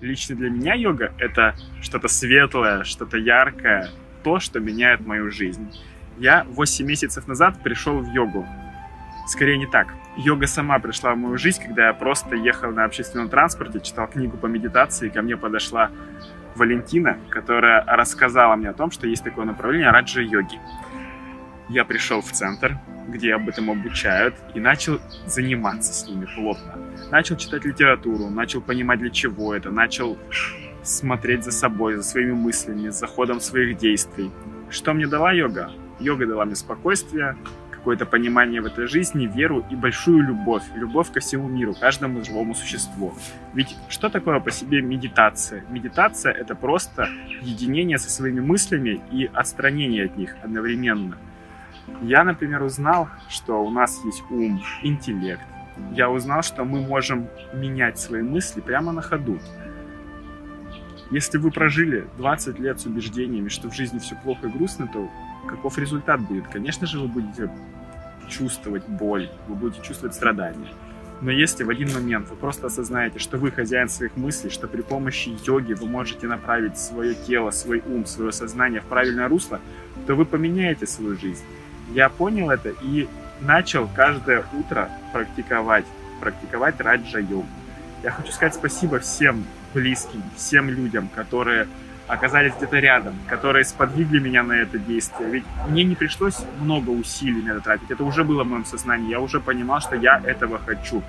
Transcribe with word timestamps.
Лично 0.00 0.34
для 0.34 0.48
меня 0.48 0.74
йога— 0.74 1.12
это 1.18 1.54
что-то 1.82 2.08
светлое, 2.08 2.84
что-то 2.84 3.18
яркое, 3.18 3.90
то, 4.22 4.40
что 4.40 4.58
меняет 4.58 5.06
мою 5.06 5.30
жизнь. 5.30 5.70
Я 6.18 6.44
8 6.48 6.86
месяцев 6.86 7.28
назад 7.28 7.62
пришел 7.62 7.98
в 7.98 8.10
йогу. 8.12 8.46
Скорее 9.28 9.58
не 9.58 9.66
так. 9.66 9.94
Йога 10.16 10.46
сама 10.46 10.78
пришла 10.78 11.14
в 11.14 11.18
мою 11.18 11.38
жизнь, 11.38 11.62
когда 11.62 11.88
я 11.88 11.92
просто 11.92 12.34
ехал 12.34 12.72
на 12.72 12.84
общественном 12.84 13.28
транспорте, 13.28 13.80
читал 13.80 14.08
книгу 14.08 14.36
по 14.36 14.46
медитации, 14.46 15.08
и 15.08 15.10
ко 15.10 15.22
мне 15.22 15.36
подошла 15.36 15.90
Валентина, 16.56 17.18
которая 17.28 17.84
рассказала 17.86 18.56
мне 18.56 18.70
о 18.70 18.74
том, 18.74 18.90
что 18.90 19.06
есть 19.06 19.22
такое 19.22 19.44
направление 19.44 19.90
раджа-йоги. 19.90 20.58
Я 21.70 21.84
пришел 21.84 22.20
в 22.20 22.32
центр, 22.32 22.80
где 23.06 23.32
об 23.32 23.48
этом 23.48 23.70
обучают, 23.70 24.34
и 24.54 24.60
начал 24.60 25.00
заниматься 25.26 25.92
с 25.92 26.04
ними 26.04 26.26
плотно. 26.34 26.76
Начал 27.12 27.36
читать 27.36 27.64
литературу, 27.64 28.28
начал 28.28 28.60
понимать, 28.60 28.98
для 28.98 29.10
чего 29.10 29.54
это, 29.54 29.70
начал 29.70 30.18
смотреть 30.82 31.44
за 31.44 31.52
собой, 31.52 31.94
за 31.94 32.02
своими 32.02 32.32
мыслями, 32.32 32.88
за 32.88 33.06
ходом 33.06 33.38
своих 33.38 33.78
действий. 33.78 34.32
Что 34.68 34.94
мне 34.94 35.06
дала 35.06 35.30
йога? 35.30 35.70
Йога 36.00 36.26
дала 36.26 36.44
мне 36.44 36.56
спокойствие, 36.56 37.36
какое-то 37.70 38.04
понимание 38.04 38.60
в 38.60 38.66
этой 38.66 38.88
жизни, 38.88 39.30
веру 39.32 39.64
и 39.70 39.76
большую 39.76 40.26
любовь. 40.26 40.64
Любовь 40.74 41.12
ко 41.12 41.20
всему 41.20 41.48
миру, 41.48 41.72
каждому 41.80 42.24
живому 42.24 42.56
существу. 42.56 43.14
Ведь 43.54 43.76
что 43.88 44.08
такое 44.08 44.40
по 44.40 44.50
себе 44.50 44.82
медитация? 44.82 45.62
Медитация— 45.70 46.32
это 46.40 46.56
просто 46.56 47.08
единение 47.42 47.98
со 47.98 48.10
своими 48.10 48.40
мыслями 48.40 49.00
и 49.12 49.30
отстранение 49.32 50.06
от 50.06 50.16
них 50.16 50.34
одновременно. 50.42 51.16
Я, 52.02 52.24
например, 52.24 52.62
узнал, 52.62 53.08
что 53.28 53.62
у 53.62 53.70
нас 53.70 54.00
есть 54.04 54.22
ум, 54.30 54.62
интеллект. 54.82 55.42
Я 55.92 56.10
узнал, 56.10 56.42
что 56.42 56.64
мы 56.64 56.80
можем 56.80 57.28
менять 57.54 57.98
свои 57.98 58.22
мысли 58.22 58.60
прямо 58.60 58.92
на 58.92 59.02
ходу. 59.02 59.38
Если 61.10 61.38
вы 61.38 61.50
прожили 61.50 62.06
20 62.18 62.58
лет 62.60 62.80
с 62.80 62.86
убеждениями, 62.86 63.48
что 63.48 63.68
в 63.68 63.74
жизни 63.74 63.98
все 63.98 64.14
плохо 64.14 64.46
и 64.46 64.50
грустно, 64.50 64.86
то 64.86 65.08
каков 65.48 65.76
результат 65.78 66.20
будет? 66.20 66.46
Конечно 66.48 66.86
же, 66.86 67.00
вы 67.00 67.08
будете 67.08 67.50
чувствовать 68.28 68.86
боль, 68.86 69.28
вы 69.48 69.56
будете 69.56 69.82
чувствовать 69.82 70.14
страдания. 70.14 70.72
Но 71.20 71.30
если 71.30 71.64
в 71.64 71.70
один 71.70 71.92
момент 71.92 72.30
вы 72.30 72.36
просто 72.36 72.68
осознаете, 72.68 73.18
что 73.18 73.36
вы 73.36 73.50
хозяин 73.50 73.88
своих 73.88 74.16
мыслей, 74.16 74.48
что 74.48 74.68
при 74.68 74.80
помощи 74.80 75.36
йоги 75.44 75.74
вы 75.74 75.86
можете 75.86 76.26
направить 76.26 76.78
свое 76.78 77.14
тело, 77.14 77.50
свой 77.50 77.82
ум, 77.86 78.06
свое 78.06 78.32
сознание 78.32 78.80
в 78.80 78.84
правильное 78.84 79.28
русло, 79.28 79.60
то 80.06 80.14
вы 80.14 80.24
поменяете 80.24 80.86
свою 80.86 81.18
жизнь. 81.18 81.44
Я 81.92 82.08
понял 82.08 82.50
это 82.50 82.70
и 82.82 83.08
начал 83.40 83.88
каждое 83.94 84.44
утро 84.52 84.90
практиковать, 85.12 85.86
практиковать 86.20 86.80
раджа-йогу. 86.80 87.46
Я 88.02 88.10
хочу 88.10 88.32
сказать 88.32 88.54
спасибо 88.54 88.98
всем 89.00 89.44
близким, 89.74 90.22
всем 90.36 90.68
людям, 90.68 91.08
которые 91.14 91.66
оказались 92.06 92.54
где-то 92.56 92.78
рядом, 92.78 93.14
которые 93.28 93.64
сподвигли 93.64 94.18
меня 94.18 94.42
на 94.42 94.54
это 94.54 94.78
действие. 94.78 95.30
Ведь 95.30 95.44
мне 95.68 95.84
не 95.84 95.94
пришлось 95.94 96.38
много 96.60 96.90
усилий 96.90 97.42
на 97.42 97.52
это 97.52 97.60
тратить. 97.60 97.90
Это 97.90 98.04
уже 98.04 98.24
было 98.24 98.42
в 98.42 98.48
моем 98.48 98.64
сознании. 98.64 99.10
Я 99.10 99.20
уже 99.20 99.40
понимал, 99.40 99.80
что 99.80 99.96
я 99.96 100.20
этого 100.24 100.58
хочу. 100.58 101.02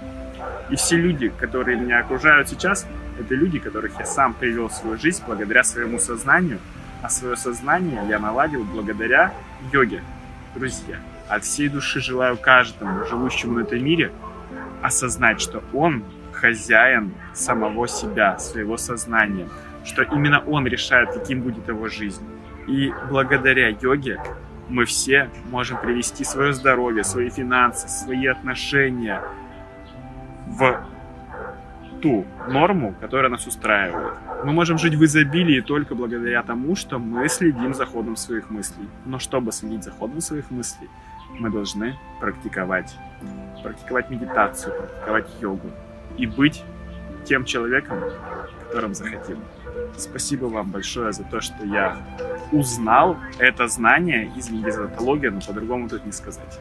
И 0.70 0.76
все 0.76 0.98
люди, 0.98 1.30
которые 1.30 1.78
меня 1.78 2.00
окружают 2.00 2.50
сейчас, 2.50 2.88
это 3.20 3.36
люди, 3.36 3.60
которых 3.60 3.98
я 4.00 4.06
сам 4.06 4.34
привел 4.34 4.68
в 4.68 4.74
свою 4.74 4.98
жизнь 4.98 5.24
благодаря 5.26 5.64
своему 5.64 5.98
сознанию. 6.00 6.60
А 7.02 7.10
свое 7.10 7.36
сознание 7.36 8.02
я 8.08 8.20
наладил 8.20 8.64
благодаря 8.64 9.34
йоге. 9.72 10.04
Друзья, 10.56 10.98
от 11.30 11.44
всей 11.44 11.70
души 11.70 12.02
желаю 12.02 12.38
каждому, 12.38 13.06
живущему 13.06 13.60
на 13.60 13.62
этом 13.62 13.84
мире, 13.84 14.12
осознать, 14.82 15.40
что 15.40 15.64
он 15.74 16.04
хозяин 16.34 17.14
самого 17.34 17.88
себя, 17.88 18.38
своего 18.40 18.78
сознания 18.78 19.48
что 19.84 20.04
именно 20.04 20.40
он 20.40 20.68
решает, 20.68 21.12
каким 21.14 21.42
будет 21.42 21.68
его 21.68 21.88
жизнь. 21.88 22.24
И 22.68 22.94
благодаря 23.10 23.70
йоге 23.70 24.22
мы 24.70 24.86
все 24.86 25.30
можем 25.50 25.78
привести 25.78 26.24
свое 26.24 26.54
здоровье, 26.54 27.04
свои 27.04 27.30
финансы, 27.30 27.88
свои 27.88 28.28
отношения 28.28 29.22
в 30.48 30.86
ту 32.02 32.26
норму, 32.48 32.94
которая 33.00 33.30
нас 33.30 33.48
устраивает. 33.48 34.14
Мы 34.44 34.52
можем 34.54 34.78
жить 34.78 34.96
в 34.96 35.04
изобилии 35.04 35.62
только 35.62 35.96
благодаря 35.96 36.44
тому, 36.44 36.76
что 36.76 37.00
мы 37.00 37.30
следим 37.30 37.74
за 37.74 37.86
ходом 37.86 38.16
своих 38.16 38.50
мыслей. 38.50 38.88
Но 39.06 39.20
чтобы 39.20 39.52
следить 39.52 39.84
за 39.84 39.92
ходом 39.92 40.22
своих 40.22 40.52
мыслей, 40.52 40.90
мы 41.40 41.50
должны 41.50 41.96
практиковать. 42.20 42.96
Практиковать 43.64 44.10
медитацию, 44.10 44.74
практиковать 44.76 45.28
йогу. 45.42 45.70
И 46.18 46.26
быть 46.26 46.64
тем 47.26 47.46
человеком, 47.46 48.00
которым 48.68 48.94
захотим. 48.94 49.38
Спасибо 49.98 50.46
вам 50.46 50.72
большое 50.72 51.12
за 51.12 51.24
то, 51.24 51.42
что 51.42 51.66
я 51.66 51.98
узнал 52.52 53.18
это 53.40 53.68
знание 53.68 54.32
из 54.36 54.50
медиатологии, 54.50 55.28
но 55.28 55.40
по-другому 55.42 55.88
тут 55.88 56.06
не 56.06 56.12
сказать. 56.12 56.60